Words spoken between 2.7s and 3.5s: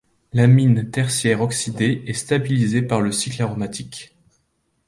par le cycle